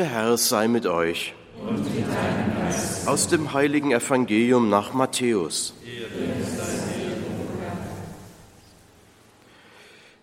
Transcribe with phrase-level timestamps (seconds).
[0.00, 1.34] Der Herr sei mit euch.
[3.04, 5.74] Aus dem heiligen Evangelium nach Matthäus.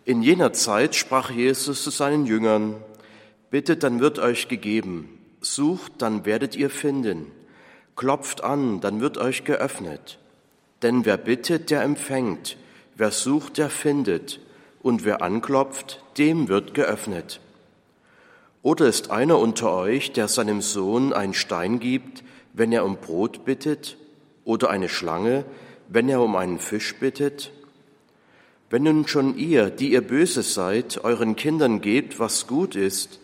[0.03, 2.77] In jener Zeit sprach Jesus zu seinen Jüngern,
[3.51, 7.27] Bittet, dann wird euch gegeben, sucht, dann werdet ihr finden,
[7.95, 10.17] klopft an, dann wird euch geöffnet.
[10.81, 12.57] Denn wer bittet, der empfängt,
[12.95, 14.39] wer sucht, der findet,
[14.81, 17.41] und wer anklopft, dem wird geöffnet.
[18.61, 22.23] Oder ist einer unter euch, der seinem Sohn einen Stein gibt,
[22.53, 23.97] wenn er um Brot bittet,
[24.43, 25.45] oder eine Schlange,
[25.89, 27.51] wenn er um einen Fisch bittet?
[28.69, 33.19] Wenn nun schon ihr, die ihr böse seid, euren Kindern gebt, was gut ist,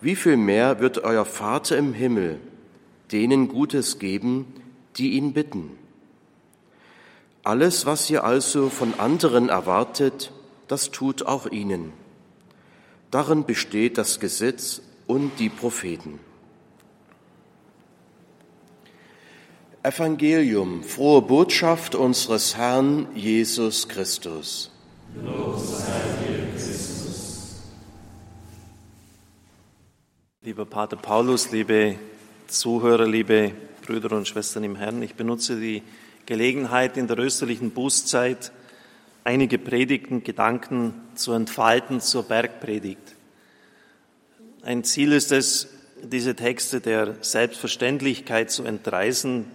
[0.00, 2.40] wie viel mehr wird euer Vater im Himmel
[3.12, 4.46] denen Gutes geben,
[4.96, 5.70] die ihn bitten?
[7.44, 10.32] Alles, was ihr also von anderen erwartet,
[10.66, 11.92] das tut auch ihnen.
[13.14, 16.18] Darin besteht das Gesetz und die Propheten.
[19.84, 24.72] Evangelium, frohe Botschaft unseres Herrn Jesus Christus.
[30.42, 31.94] Lieber Pater Paulus, liebe
[32.48, 33.52] Zuhörer, liebe
[33.86, 35.84] Brüder und Schwestern im Herrn, ich benutze die
[36.26, 38.50] Gelegenheit in der österlichen Bußzeit,
[39.24, 43.16] einige Predigten, Gedanken zu entfalten zur Bergpredigt.
[44.62, 45.68] Ein Ziel ist es,
[46.02, 49.46] diese Texte der Selbstverständlichkeit zu entreißen.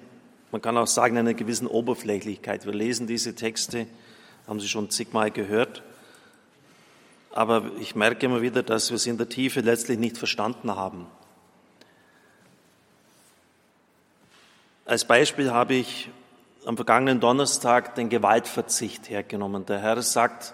[0.52, 2.66] Man kann auch sagen, einer gewissen Oberflächlichkeit.
[2.66, 3.86] Wir lesen diese Texte,
[4.48, 5.84] haben Sie schon zigmal gehört.
[7.32, 11.06] Aber ich merke immer wieder, dass wir sie in der Tiefe letztlich nicht verstanden haben.
[14.86, 16.10] Als Beispiel habe ich
[16.66, 19.66] am vergangenen Donnerstag den Gewaltverzicht hergenommen.
[19.66, 20.54] Der Herr sagt,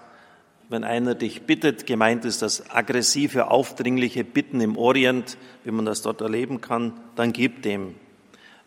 [0.70, 6.02] wenn einer dich bittet, gemeint ist das aggressive, aufdringliche Bitten im Orient, wie man das
[6.02, 7.96] dort erleben kann, dann gib dem.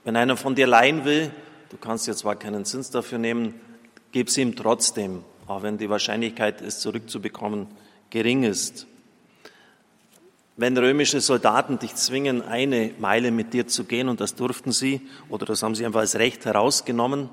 [0.04, 1.30] Wenn einer von dir leihen will,
[1.70, 3.54] du kannst ja zwar keinen Zins dafür nehmen,
[4.12, 7.68] gib sie ihm trotzdem, auch wenn die Wahrscheinlichkeit, es zurückzubekommen,
[8.10, 8.87] gering ist.
[10.60, 15.00] Wenn römische Soldaten dich zwingen, eine Meile mit dir zu gehen, und das durften sie,
[15.28, 17.30] oder das haben sie einfach als Recht herausgenommen,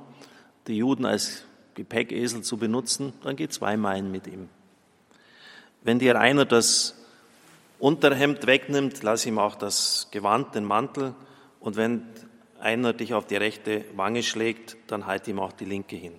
[0.67, 1.43] die Juden als
[1.73, 4.47] Gepäckesel zu benutzen, dann geh zwei Meilen mit ihm.
[5.81, 7.03] Wenn dir einer das
[7.79, 11.15] Unterhemd wegnimmt, lass ihm auch das Gewand, den Mantel,
[11.59, 12.03] und wenn
[12.59, 16.13] einer dich auf die rechte Wange schlägt, dann halt ihm auch die linke hin.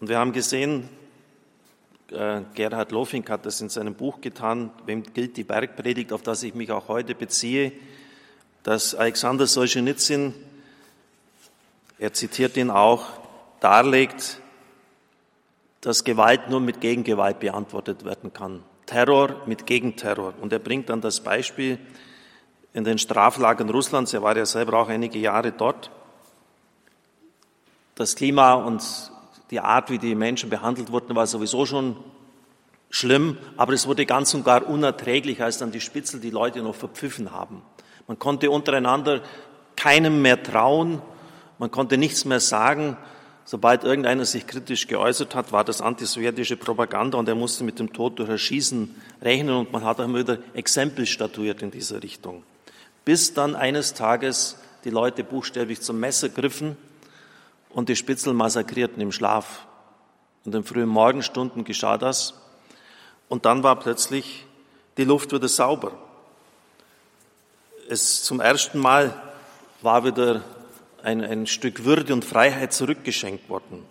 [0.00, 0.88] Und wir haben gesehen,
[2.08, 6.54] Gerhard Lofink hat das in seinem Buch getan, wem gilt die Bergpredigt, auf das ich
[6.54, 7.72] mich auch heute beziehe,
[8.62, 10.34] dass Alexander Solzhenitsyn,
[11.98, 13.06] er zitiert ihn auch,
[13.60, 14.40] darlegt,
[15.80, 18.62] dass Gewalt nur mit Gegengewalt beantwortet werden kann.
[18.86, 20.34] Terror mit Gegenterror.
[20.40, 21.78] Und er bringt dann das Beispiel
[22.72, 25.90] in den Straflagern Russlands, er war ja selber auch einige Jahre dort,
[27.94, 28.82] das Klima und
[29.50, 31.96] die Art, wie die Menschen behandelt wurden, war sowieso schon
[32.90, 36.74] schlimm, aber es wurde ganz und gar unerträglich, als dann die Spitzel die Leute noch
[36.74, 37.62] verpfiffen haben.
[38.06, 39.22] Man konnte untereinander
[39.76, 41.02] keinem mehr trauen,
[41.58, 42.96] man konnte nichts mehr sagen.
[43.44, 47.92] Sobald irgendeiner sich kritisch geäußert hat, war das antisowjetische Propaganda und er musste mit dem
[47.92, 52.42] Tod durch Erschießen rechnen und man hat auch immer wieder Exempel statuiert in dieser Richtung.
[53.04, 56.76] Bis dann eines Tages die Leute buchstäblich zum Messer griffen
[57.76, 59.66] und die Spitzel massakrierten im Schlaf.
[60.38, 62.32] Und in den frühen Morgenstunden geschah das.
[63.28, 64.46] Und dann war plötzlich
[64.96, 65.92] die Luft wieder sauber.
[67.90, 69.14] Es zum ersten Mal
[69.82, 70.42] war wieder
[71.02, 73.84] ein, ein Stück Würde und Freiheit zurückgeschenkt worden.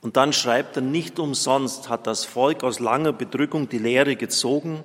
[0.00, 4.84] Und dann schreibt er, nicht umsonst hat das Volk aus langer Bedrückung die Lehre gezogen,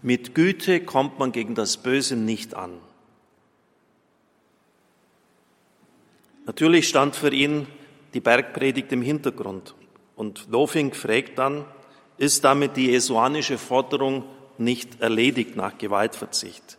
[0.00, 2.78] mit Güte kommt man gegen das Böse nicht an.
[6.46, 7.66] Natürlich stand für ihn
[8.12, 9.74] die Bergpredigt im Hintergrund.
[10.14, 11.64] Und Lofing fragt dann,
[12.18, 14.24] ist damit die jesuanische Forderung
[14.58, 16.78] nicht erledigt nach Gewaltverzicht?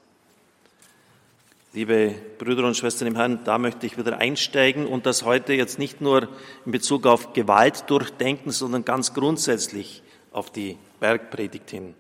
[1.74, 5.78] Liebe Brüder und Schwestern im Herrn, da möchte ich wieder einsteigen und das heute jetzt
[5.78, 6.30] nicht nur
[6.66, 10.02] in Bezug auf Gewalt durchdenken, sondern ganz grundsätzlich
[10.32, 11.96] auf die Bergpredigt hin.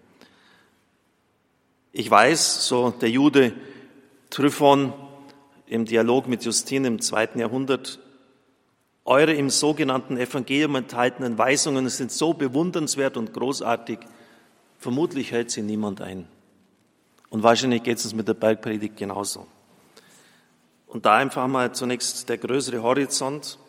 [1.91, 3.53] Ich weiß, so der Jude
[4.29, 4.93] Tryphon
[5.67, 7.99] im Dialog mit Justin im zweiten Jahrhundert,
[9.03, 13.99] eure im sogenannten Evangelium enthaltenen Weisungen sind so bewundernswert und großartig,
[14.79, 16.27] vermutlich hält sie niemand ein.
[17.29, 19.45] Und wahrscheinlich geht es uns mit der Bergpredigt genauso.
[20.87, 23.59] Und da einfach mal zunächst der größere Horizont.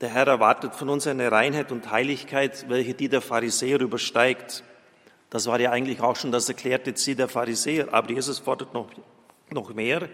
[0.00, 4.62] Der Herr erwartet von uns eine Reinheit und Heiligkeit, welche die der Pharisäer übersteigt.
[5.30, 7.94] Das war ja eigentlich auch schon das erklärte Ziel der Pharisäer.
[7.94, 8.88] Aber Jesus fordert noch,
[9.50, 10.08] noch mehr,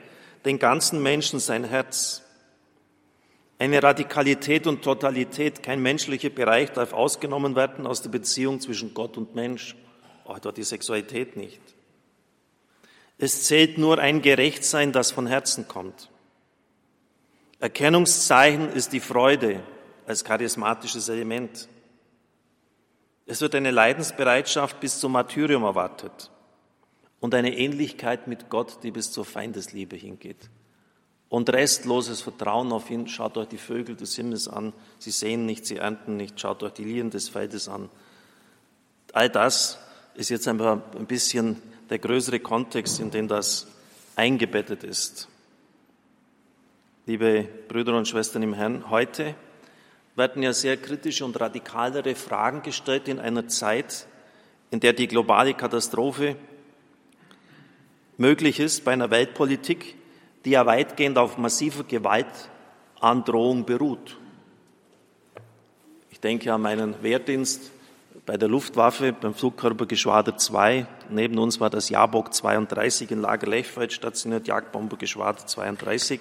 [0.45, 2.23] den ganzen Menschen sein Herz.
[3.59, 9.17] Eine Radikalität und Totalität, kein menschlicher Bereich darf ausgenommen werden aus der Beziehung zwischen Gott
[9.17, 9.75] und Mensch,
[10.25, 11.61] auch oh, dort die Sexualität nicht.
[13.19, 16.09] Es zählt nur ein Gerechtsein, das von Herzen kommt.
[17.59, 19.61] Erkennungszeichen ist die Freude
[20.07, 21.69] als charismatisches Element.
[23.27, 26.31] Es wird eine Leidensbereitschaft bis zum Martyrium erwartet
[27.21, 30.51] und eine Ähnlichkeit mit Gott, die bis zur Feindesliebe hingeht.
[31.29, 33.07] Und restloses Vertrauen auf ihn.
[33.07, 34.73] Schaut euch die Vögel des Himmels an.
[34.99, 36.41] Sie sehen nicht, sie ernten nicht.
[36.41, 37.91] Schaut euch die Lieren des Feldes an.
[39.13, 39.79] All das
[40.15, 41.61] ist jetzt einfach ein bisschen
[41.91, 43.67] der größere Kontext, in den das
[44.17, 45.29] eingebettet ist.
[47.07, 49.35] Liebe Brüder und Schwestern im Herrn, heute
[50.15, 54.07] werden ja sehr kritische und radikalere Fragen gestellt in einer Zeit,
[54.71, 56.37] in der die globale Katastrophe
[58.19, 59.97] möglich ist bei einer Weltpolitik,
[60.45, 64.19] die ja weitgehend auf massiver Gewaltandrohung beruht.
[66.11, 67.71] Ich denke an meinen Wehrdienst
[68.27, 70.87] bei der Luftwaffe beim Flugkörpergeschwader 2.
[71.09, 76.21] Neben uns war das Jabok 32 in Lager Lechfeld stationiert, Jagdbombergeschwader 32.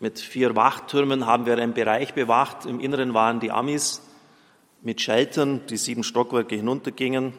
[0.00, 2.66] Mit vier Wachtürmen haben wir einen Bereich bewacht.
[2.66, 4.02] Im Inneren waren die Amis
[4.80, 7.34] mit Sheltern, die sieben Stockwerke hinuntergingen.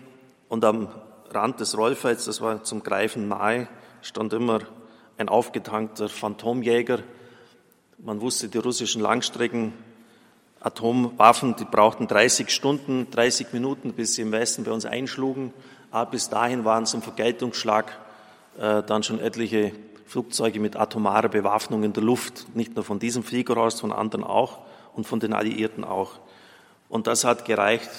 [0.47, 0.87] Und am
[1.33, 3.67] Rand des Rollfelds, das war zum Greifen nahe,
[4.01, 4.59] stand immer
[5.17, 6.99] ein aufgetankter Phantomjäger.
[7.97, 9.73] Man wusste, die russischen Langstrecken
[10.63, 15.53] Atomwaffen, die brauchten 30 Stunden, 30 Minuten, bis sie im Westen bei uns einschlugen.
[15.91, 17.91] Aber bis dahin waren zum Vergeltungsschlag
[18.57, 19.73] äh, dann schon etliche
[20.05, 22.55] Flugzeuge mit atomarer Bewaffnung in der Luft.
[22.55, 24.59] Nicht nur von diesem Flieger aus, von anderen auch
[24.93, 26.19] und von den Alliierten auch.
[26.87, 27.89] Und das hat gereicht,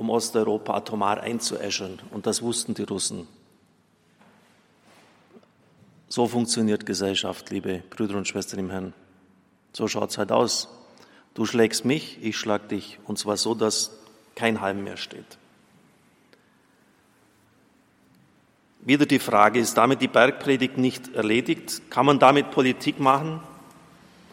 [0.00, 1.98] um Osteuropa atomar einzuäschern.
[2.10, 3.28] Und das wussten die Russen.
[6.08, 8.94] So funktioniert Gesellschaft, liebe Brüder und Schwestern im Herrn.
[9.74, 10.70] So schaut es halt aus.
[11.34, 12.98] Du schlägst mich, ich schlag dich.
[13.04, 13.90] Und zwar so, dass
[14.34, 15.36] kein Heim mehr steht.
[18.80, 21.90] Wieder die Frage, ist damit die Bergpredigt nicht erledigt?
[21.90, 23.40] Kann man damit Politik machen?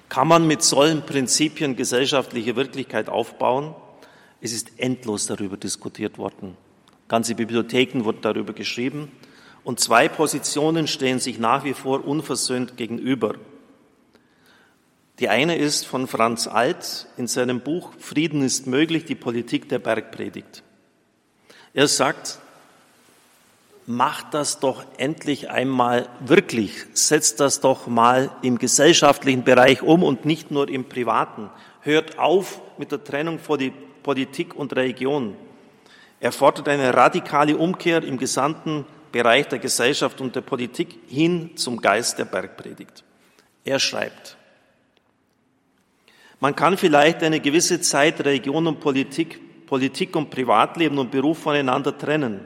[0.08, 3.76] Kann man mit solchen Prinzipien gesellschaftliche Wirklichkeit aufbauen?
[4.42, 6.56] Es ist endlos darüber diskutiert worden.
[7.08, 9.12] Ganze Bibliotheken wurden darüber geschrieben.
[9.64, 13.36] Und zwei Positionen stehen sich nach wie vor unversöhnt gegenüber.
[15.20, 19.80] Die eine ist von Franz Alt in seinem Buch Frieden ist möglich, die Politik der
[19.80, 20.64] Bergpredigt.
[21.74, 22.40] Er sagt,
[23.88, 30.26] macht das doch endlich einmal wirklich, setzt das doch mal im gesellschaftlichen Bereich um und
[30.26, 31.50] nicht nur im privaten.
[31.82, 33.74] Hört auf mit der Trennung vor die
[34.08, 35.36] Politik und Religion.
[36.22, 41.82] Er fordert eine radikale Umkehr im gesamten Bereich der Gesellschaft und der Politik hin zum
[41.82, 43.04] Geist der Bergpredigt.
[43.66, 44.38] Er schreibt,
[46.40, 51.98] man kann vielleicht eine gewisse Zeit Religion und Politik, Politik und Privatleben und Beruf voneinander
[51.98, 52.40] trennen.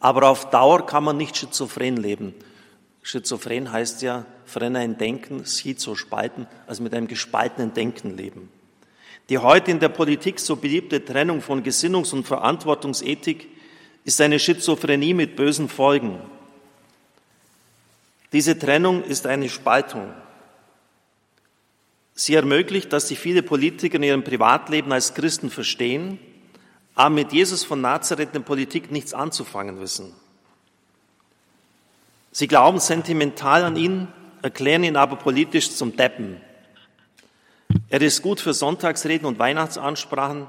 [0.00, 2.34] Aber auf Dauer kann man nicht schizophren leben.
[3.02, 8.50] Schizophren heißt ja, verrenne ein Denken, schizo spalten, also mit einem gespaltenen Denken leben.
[9.28, 13.48] Die heute in der Politik so beliebte Trennung von Gesinnungs- und Verantwortungsethik
[14.04, 16.18] ist eine Schizophrenie mit bösen Folgen.
[18.32, 20.12] Diese Trennung ist eine Spaltung.
[22.14, 26.18] Sie ermöglicht, dass sich viele Politiker in ihrem Privatleben als Christen verstehen,
[26.94, 30.12] aber mit Jesus von Nazareth in Politik nichts anzufangen wissen.
[32.32, 34.08] Sie glauben sentimental an ihn,
[34.42, 36.40] erklären ihn aber politisch zum Deppen.
[37.90, 40.46] Er ist gut für Sonntagsreden und Weihnachtsansprachen,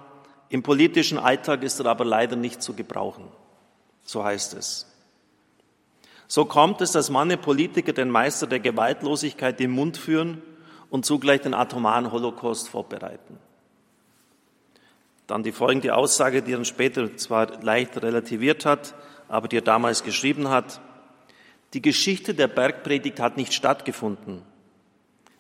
[0.50, 3.26] im politischen Alltag ist er aber leider nicht zu gebrauchen.
[4.04, 4.88] So heißt es.
[6.28, 10.42] So kommt es, dass manche Politiker den Meister der Gewaltlosigkeit im Mund führen
[10.90, 13.38] und zugleich den atomaren Holocaust vorbereiten.
[15.28, 18.96] Dann die folgende Aussage, die er später zwar leicht relativiert hat,
[19.28, 20.82] aber die er damals geschrieben hat.
[21.74, 24.42] Die Geschichte der Bergpredigt hat nicht stattgefunden.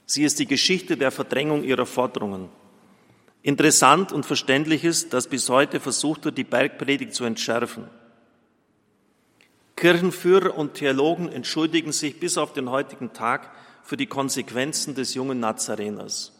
[0.10, 2.50] Sie ist die Geschichte der Verdrängung ihrer Forderungen.
[3.44, 7.88] Interessant und verständlich ist, dass bis heute versucht wird, die Bergpredigt zu entschärfen.
[9.75, 13.51] Kirchenführer und Theologen entschuldigen sich bis auf den heutigen Tag
[13.84, 16.34] für die Konsequenzen des jungen Nazareners.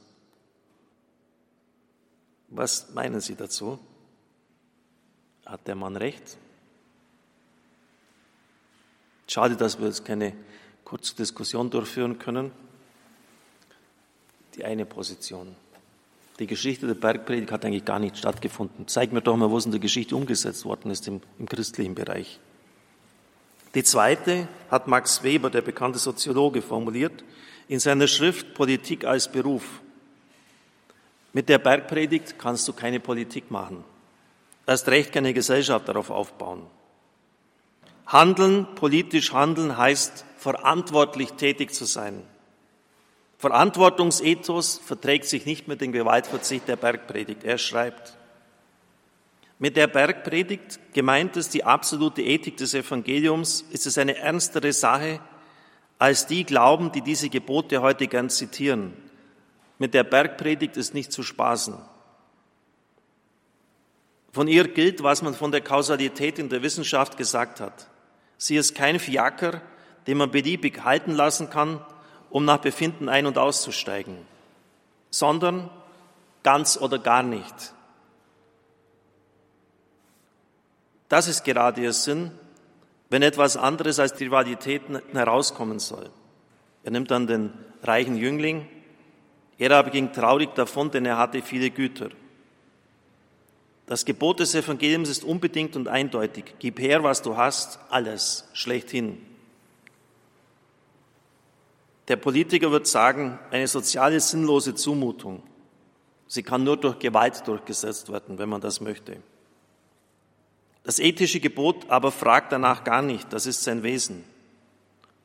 [2.48, 3.78] Was meinen Sie dazu?
[5.46, 6.38] Hat der Mann recht?
[9.28, 10.34] Schade, dass wir jetzt keine
[10.84, 12.52] kurze Diskussion durchführen können.
[14.56, 15.56] Die eine Position.
[16.40, 18.88] Die Geschichte der Bergpredigt hat eigentlich gar nicht stattgefunden.
[18.88, 21.96] Zeig mir doch mal, wo es in der Geschichte umgesetzt worden ist im, im christlichen
[21.96, 22.40] Bereich.
[23.76, 27.24] Die zweite hat Max Weber, der bekannte Soziologe, formuliert
[27.68, 29.82] in seiner Schrift Politik als Beruf.
[31.34, 33.84] Mit der Bergpredigt kannst du keine Politik machen.
[34.66, 36.66] Erst recht keine Gesellschaft darauf aufbauen.
[38.08, 42.24] Handeln, politisch handeln heißt verantwortlich tätig zu sein.
[43.40, 47.46] Verantwortungsethos verträgt sich nicht mit dem Gewaltverzicht der Bergpredigt.
[47.46, 48.18] Er schreibt,
[49.60, 55.22] mit der Bergpredigt, gemeint ist die absolute Ethik des Evangeliums, ist es eine ernstere Sache,
[55.98, 58.94] als die glauben, die diese Gebote heute gern zitieren.
[59.78, 61.78] Mit der Bergpredigt ist nicht zu spaßen.
[64.34, 67.88] Von ihr gilt, was man von der Kausalität in der Wissenschaft gesagt hat.
[68.38, 69.62] Sie ist kein Fiaker,
[70.08, 71.80] den man beliebig halten lassen kann,
[72.30, 74.18] um nach Befinden ein- und auszusteigen,
[75.10, 75.70] sondern
[76.44, 77.74] ganz oder gar nicht.
[81.10, 82.32] Das ist gerade ihr Sinn,
[83.10, 86.10] wenn etwas anderes als Rivalitäten herauskommen soll.
[86.84, 88.68] Er nimmt dann den reichen Jüngling.
[89.58, 92.10] Er aber ging traurig davon, denn er hatte viele Güter.
[93.88, 96.54] Das Gebot des Evangeliums ist unbedingt und eindeutig.
[96.60, 99.18] Gib her, was du hast, alles, schlechthin.
[102.10, 105.44] Der Politiker wird sagen, eine soziale sinnlose Zumutung.
[106.28, 109.18] Sie kann nur durch Gewalt durchgesetzt werden, wenn man das möchte.
[110.84, 114.24] Das ethische Gebot aber fragt danach gar nicht, das ist sein Wesen.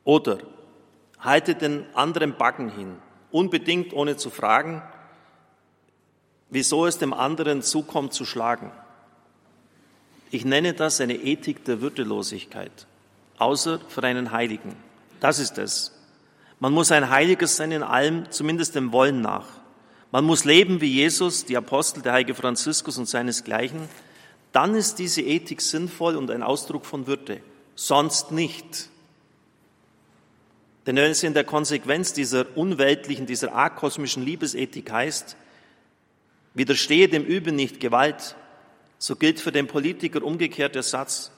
[0.03, 0.37] Oder
[1.19, 2.97] halte den anderen Backen hin,
[3.31, 4.83] unbedingt ohne zu fragen,
[6.51, 8.71] wieso es dem anderen zukommt zu schlagen.
[10.29, 12.85] Ich nenne das eine Ethik der Würdelosigkeit,
[13.39, 14.75] außer für einen Heiligen.
[15.19, 15.91] Das ist es.
[16.59, 19.47] Man muss ein Heiliger sein in allem, zumindest dem Wollen nach.
[20.11, 23.89] Man muss leben wie Jesus, die Apostel, der heilige Franziskus und seinesgleichen,
[24.53, 27.41] dann ist diese Ethik sinnvoll und ein Ausdruck von Würde,
[27.75, 28.89] sonst nicht.
[30.85, 35.35] Denn wenn es in der Konsequenz dieser unweltlichen, dieser akosmischen Liebesethik heißt,
[36.53, 38.35] widerstehe dem Übel nicht Gewalt,
[38.97, 41.31] so gilt für den Politiker umgekehrt der Satz,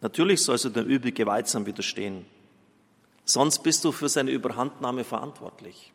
[0.00, 2.24] natürlich sollst du dem Übel gewaltsam widerstehen,
[3.24, 5.92] sonst bist du für seine Überhandnahme verantwortlich.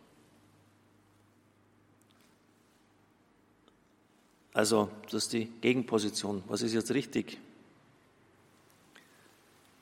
[4.54, 6.44] Also, das ist die Gegenposition.
[6.48, 7.38] Was ist jetzt richtig?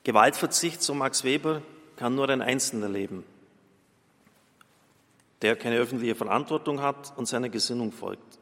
[0.04, 1.62] Gewaltverzicht, so Max Weber,
[1.96, 3.24] kann nur ein Einzelner leben,
[5.40, 8.38] der keine öffentliche Verantwortung hat und seiner Gesinnung folgt.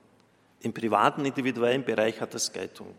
[0.61, 2.95] Im privaten, individuellen Bereich hat das Geltung.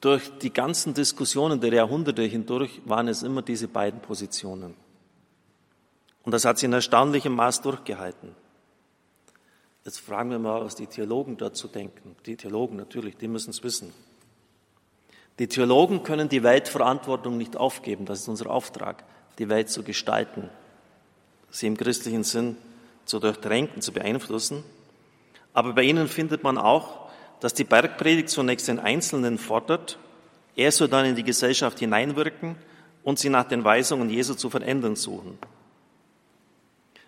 [0.00, 4.74] Durch die ganzen Diskussionen der Jahrhunderte hindurch waren es immer diese beiden Positionen.
[6.22, 8.34] Und das hat sich in erstaunlichem Maß durchgehalten.
[9.84, 12.16] Jetzt fragen wir mal, was die Theologen dazu denken.
[12.26, 13.92] Die Theologen natürlich, die müssen es wissen.
[15.38, 18.04] Die Theologen können die Weltverantwortung nicht aufgeben.
[18.04, 19.04] Das ist unser Auftrag,
[19.38, 20.50] die Welt zu gestalten,
[21.50, 22.56] sie im christlichen Sinn
[23.06, 24.64] zu durchdrängen, zu beeinflussen.
[25.54, 26.99] Aber bei ihnen findet man auch,
[27.40, 29.98] dass die Bergpredigt zunächst den Einzelnen fordert,
[30.56, 32.56] er soll dann in die Gesellschaft hineinwirken
[33.02, 35.38] und sie nach den Weisungen Jesu zu verändern suchen.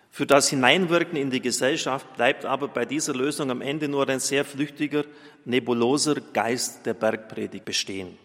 [0.09, 4.19] Für das Hineinwirken in die Gesellschaft bleibt aber bei dieser Lösung am Ende nur ein
[4.19, 5.05] sehr flüchtiger,
[5.43, 8.17] nebuloser Geist der Bergpredigt bestehen.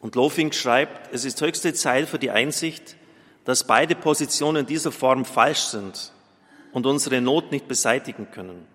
[0.00, 2.96] Und Lofing schreibt, es ist höchste Zeit für die Einsicht,
[3.44, 6.12] dass beide Positionen dieser Form falsch sind
[6.72, 8.66] und unsere Not nicht beseitigen können.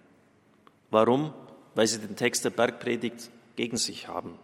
[0.95, 1.33] Warum?
[1.73, 4.39] Weil sie den Text der Bergpredigt gegen sich haben.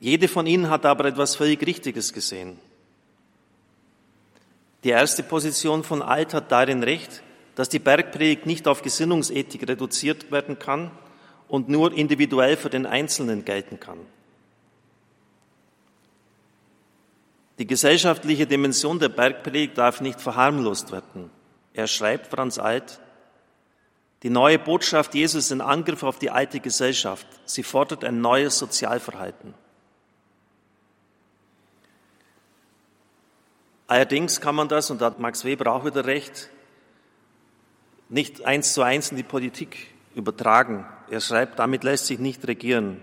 [0.00, 2.58] Jede von ihnen hat aber etwas völlig Richtiges gesehen.
[4.82, 7.22] Die erste Position von Alt hat darin recht,
[7.54, 10.90] dass die Bergpredigt nicht auf Gesinnungsethik reduziert werden kann
[11.46, 14.00] und nur individuell für den Einzelnen gelten kann.
[17.60, 21.37] Die gesellschaftliche Dimension der Bergpredigt darf nicht verharmlost werden.
[21.78, 22.98] Er schreibt, Franz Alt,
[24.24, 27.24] die neue Botschaft Jesus ist ein Angriff auf die alte Gesellschaft.
[27.44, 29.54] Sie fordert ein neues Sozialverhalten.
[33.86, 36.50] Allerdings kann man das, und da hat Max Weber auch wieder recht,
[38.08, 40.84] nicht eins zu eins in die Politik übertragen.
[41.10, 43.00] Er schreibt, damit lässt sich nicht regieren.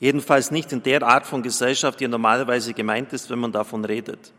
[0.00, 4.32] Jedenfalls nicht in der Art von Gesellschaft, die normalerweise gemeint ist, wenn man davon redet.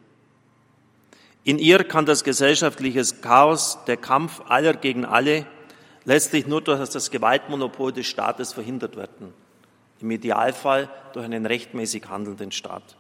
[1.44, 5.46] In ihr kann das gesellschaftliche Chaos, der Kampf aller gegen alle,
[6.06, 9.34] letztlich nur durch das Gewaltmonopol des Staates verhindert werden.
[10.02, 12.96] Im Idealfall durch einen rechtmäßig handelnden Staat.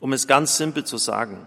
[0.00, 1.46] Um es ganz simpel zu sagen.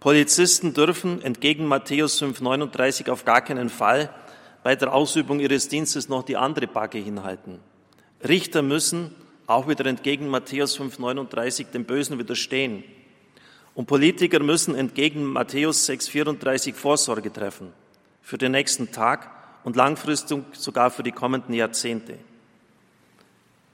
[0.00, 4.10] Polizisten dürfen entgegen Matthäus 5,39 auf gar keinen Fall
[4.62, 7.60] bei der Ausübung ihres Dienstes noch die andere Backe hinhalten.
[8.26, 9.14] Richter müssen,
[9.46, 12.84] auch wieder entgegen Matthäus 5,39, dem Bösen widerstehen.
[13.74, 17.72] Und Politiker müssen entgegen Matthäus 6,34 Vorsorge treffen
[18.22, 19.30] für den nächsten Tag
[19.64, 22.18] und langfristig sogar für die kommenden Jahrzehnte.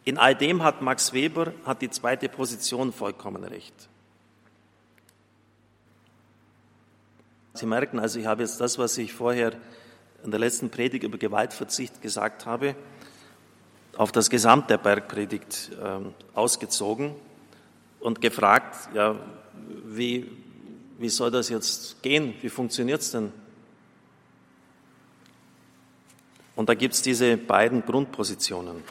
[0.05, 3.75] In all dem hat Max Weber, hat die zweite Position vollkommen recht.
[7.53, 9.53] Sie merken also, ich habe jetzt das, was ich vorher
[10.25, 12.75] in der letzten Predigt über Gewaltverzicht gesagt habe,
[13.97, 16.01] auf das Gesamt der Bergpredigt äh,
[16.35, 17.15] ausgezogen
[17.99, 19.17] und gefragt, ja,
[19.87, 20.27] wie,
[20.99, 22.35] wie soll das jetzt gehen?
[22.41, 23.33] Wie funktioniert es denn?
[26.57, 28.83] Und da gibt es diese beiden Grundpositionen.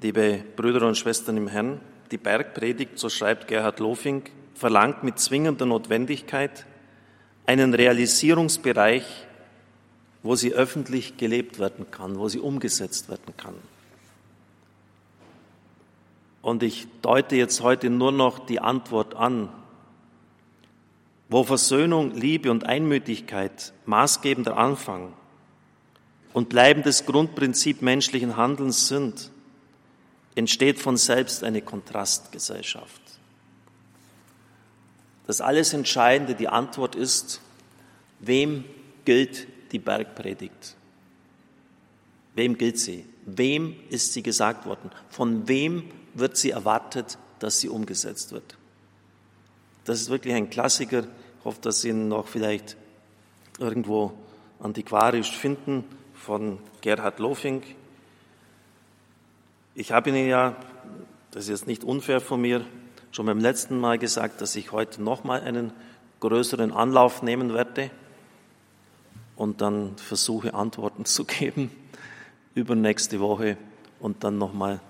[0.00, 5.64] Liebe Brüder und Schwestern im Herrn, die Bergpredigt, so schreibt Gerhard Lofing, verlangt mit zwingender
[5.64, 6.66] Notwendigkeit
[7.46, 9.04] einen Realisierungsbereich,
[10.22, 13.54] wo sie öffentlich gelebt werden kann, wo sie umgesetzt werden kann.
[16.42, 19.48] Und ich deute jetzt heute nur noch die Antwort an,
[21.28, 25.14] wo Versöhnung, Liebe und Einmütigkeit maßgebender Anfang
[26.32, 29.30] und bleibendes Grundprinzip menschlichen Handelns sind,
[30.34, 33.00] entsteht von selbst eine Kontrastgesellschaft.
[35.26, 37.40] Das alles Entscheidende, die Antwort ist,
[38.18, 38.64] wem
[39.04, 40.76] gilt die Bergpredigt?
[42.34, 43.04] Wem gilt sie?
[43.26, 44.90] Wem ist sie gesagt worden?
[45.08, 45.84] Von wem
[46.14, 48.56] wird sie erwartet, dass sie umgesetzt wird?
[49.84, 51.00] Das ist wirklich ein Klassiker.
[51.00, 52.76] Ich hoffe, dass Sie ihn noch vielleicht
[53.58, 54.12] irgendwo
[54.60, 57.62] antiquarisch finden von Gerhard Lofing.
[59.74, 60.56] Ich habe Ihnen ja,
[61.32, 62.64] das ist jetzt nicht unfair von mir,
[63.10, 65.72] schon beim letzten Mal gesagt, dass ich heute nochmal einen
[66.20, 67.90] größeren Anlauf nehmen werde
[69.34, 71.72] und dann versuche, Antworten zu geben
[72.54, 73.56] über nächste Woche
[73.98, 74.80] und dann nochmal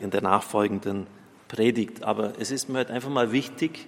[0.00, 1.06] in der nachfolgenden
[1.48, 2.02] Predigt.
[2.02, 3.86] Aber es ist mir halt einfach mal wichtig,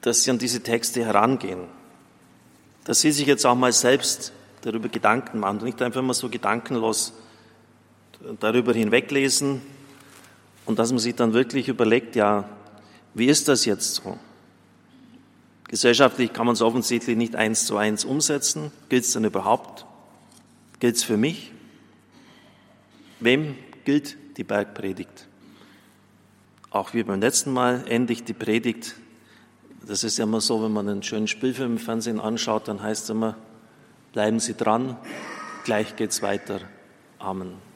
[0.00, 1.64] dass Sie an diese Texte herangehen,
[2.84, 6.28] dass Sie sich jetzt auch mal selbst darüber Gedanken machen und nicht einfach mal so
[6.28, 7.12] gedankenlos
[8.38, 9.62] darüber hinweglesen
[10.66, 12.48] und dass man sich dann wirklich überlegt, ja,
[13.14, 14.18] wie ist das jetzt so?
[15.68, 18.72] Gesellschaftlich kann man es offensichtlich nicht eins zu eins umsetzen.
[18.88, 19.86] Gilt es denn überhaupt?
[20.80, 21.52] Gilt es für mich?
[23.20, 25.28] Wem gilt die Bergpredigt?
[26.70, 28.94] Auch wie beim letzten Mal endlich die Predigt.
[29.86, 33.04] Das ist ja immer so, wenn man einen schönen Spielfilm im Fernsehen anschaut, dann heißt
[33.04, 33.36] es immer,
[34.12, 34.96] bleiben Sie dran,
[35.64, 36.60] gleich geht's weiter.
[37.18, 37.69] Amen.